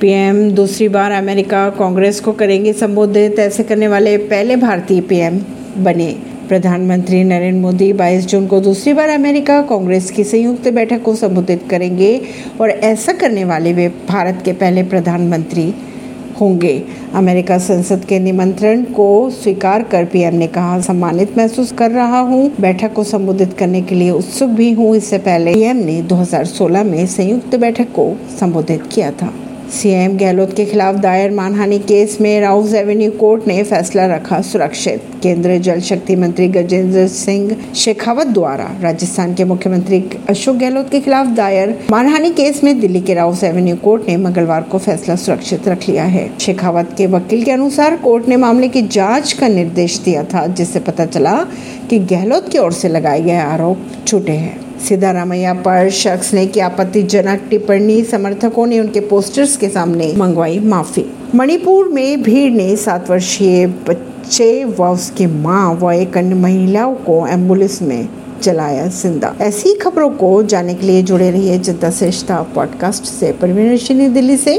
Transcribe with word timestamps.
PM, 0.00 0.50
दूसरी 0.50 0.88
बार 0.88 1.12
America 1.12 1.68
Congress 1.70 2.20
को 2.20 2.32
करेंगे 2.32 2.72
संबोधित। 2.72 3.38
ऐसे 3.38 3.62
करने 3.62 3.88
वाले 3.88 4.16
पहले 4.18 4.56
भारतीय 4.56 5.00
पीएम 5.00 5.38
बने 5.78 6.16
प्रधानमंत्री 6.48 7.22
नरेंद्र 7.24 7.60
मोदी। 7.60 7.92
22 7.92 8.26
जून 8.26 8.46
को 8.46 8.60
दूसरी 8.60 8.92
बार 8.92 9.08
अमेरिका 9.08 9.60
कांग्रेस 9.62 10.10
की 10.10 10.24
संयुक्त 10.24 10.68
बैठक 10.68 11.02
को 11.02 11.14
संबोधित 11.14 11.62
करेंगे 11.70 12.20
और 12.60 12.70
ऐसा 12.70 13.12
करने 13.12 13.44
वाले 13.44 13.72
वे 13.72 13.88
भारत 14.08 14.42
के 14.44 14.52
पहले 14.52 14.82
प्रधानमंत्री 14.82 15.74
होंगे। 16.40 16.82
अमेरिका 17.14 17.58
संसद 17.58 18.04
के 18.04 18.18
निमंत्रण 18.18 18.82
को 18.84 19.08
स्वीकार 19.30 19.82
कर 19.82 20.04
पीएम 20.04 20.34
ने 20.34 20.46
कहा, 20.46 20.80
सम्मानित 20.80 21.38
महसूस 21.38 21.72
कर 21.72 21.90
रहा 21.90 22.20
हूँ। 22.20 22.50
बैठक 22.60 22.92
को 22.92 23.04
संबोधित 23.04 23.52
करने 23.52 23.82
के 23.82 23.94
लिए 23.94 24.10
उत्सुक 24.10 24.50
भी 24.50 24.70
हूँ। 24.72 24.94
इससे 24.96 25.18
पहले 25.18 25.54
पीएम 25.54 25.76
ने 25.76 26.00
2016 26.02 26.84
में 26.84 27.06
संयुक्त 27.06 27.56
बैठक 27.56 27.92
को 27.92 28.12
संबोधित 28.40 28.82
किया 28.92 29.10
था। 29.10 29.32
सीएम 29.72 30.16
गहलोत 30.18 30.52
के 30.56 30.64
खिलाफ 30.64 30.94
दायर 30.94 31.30
मानहानि 31.30 31.78
केस 31.78 32.16
में 32.20 32.40
राउस 32.40 32.74
एवेन्यू 32.74 33.10
कोर्ट 33.10 33.46
ने 33.48 33.62
फैसला 33.62 34.04
रखा 34.06 34.40
सुरक्षित। 34.40 35.02
केंद्रीय 35.22 35.58
जल 35.58 35.80
शक्ति 35.80 36.16
मंत्री 36.16 36.46
गजेंद्र 36.48 37.06
सिंह 37.08 37.56
शेखावत 37.74 38.26
द्वारा 38.26 38.68
राजस्थान 38.80 39.34
के 39.34 39.44
मुख्यमंत्री 39.44 40.02
अशोक 40.28 40.56
गहलोत 40.56 40.90
के 40.90 41.00
खिलाफ 41.00 41.26
दायर 41.26 41.76
मानहानि 41.90 42.30
केस 42.30 42.62
में 42.64 42.80
दिल्ली 42.80 43.00
के 43.00 43.14
राउस 43.14 43.42
एवेन्यू 43.44 43.76
कोर्ट 43.76 44.08
ने 44.08 44.16
मंगलवार 44.16 44.62
को 44.62 44.78
फैसला 44.78 45.16
सुरक्षित 45.16 45.68
रख 45.68 45.88
लिया 45.88 46.04
है। 46.04 46.28
शेखावत 46.38 46.94
के 46.98 47.06
वकील 47.06 47.42
के 47.44 47.50
अनुसार 47.50 47.96
कोर्ट 47.96 48.28
ने 48.28 48.36
मामले 48.36 48.68
की 48.68 48.82
जाँच 48.82 49.32
का 49.32 49.48
निर्देश 49.48 49.98
दिया 49.98 50.24
था, 50.24 50.46
जिससे 50.46 50.80
पता 50.80 51.06
चला 51.06 51.36
की 51.90 51.98
गहलोत 51.98 52.48
की 52.48 52.58
ओर 52.58 52.72
से 52.72 52.88
लगाए 52.88 53.20
गए 53.20 53.36
आरोप 53.36 54.06
झूठे 54.06 54.32
हैं। 54.32 54.65
सिद्धारामैया 54.88 55.54
पर 55.54 55.90
शख्स 55.90 56.34
ने 56.34 56.46
की 56.46 56.60
आपत्तिजनक 56.60 57.42
टिप्पणी, 57.50 58.02
समर्थकों 58.04 58.66
ने 58.66 58.80
उनके 58.80 59.00
पोस्टर्स 59.00 59.56
के 59.56 59.68
सामने 59.68 60.12
मंगवाई 60.16 60.58
माफ़ी। 60.58 61.04
मणिपुर 61.34 61.88
में 61.88 62.22
भीड़ 62.22 62.52
ने 62.52 62.76
सात 62.76 63.10
वर्षीय 63.10 63.66
बच्चे 63.66 64.64
व 64.64 64.84
उसकी 64.84 65.26
माँ 65.26 65.74
व 65.74 65.92
एक 65.92 66.16
अन्य 66.16 66.34
महिलाओं 66.34 66.94
को 66.94 67.26
एंबुलेंस 67.26 67.82
में 67.82 68.08
चलाया 68.42 68.86
ज़िंदा। 68.86 69.34
ऐसी 69.40 69.74
खबरों 69.74 70.10
को 70.10 70.42
जाने 70.42 70.74
के 70.74 70.86
लिए 70.86 71.02
जुड़े 71.02 71.30
रहिए 71.30 71.58
जनता 71.58 71.90
श्रेष्ठता 71.90 72.42
पॉडकास्ट 72.54 73.04
से। 73.04 73.32
परवीन 73.32 74.14
दिल्ली 74.14 74.36
से। 74.36 74.58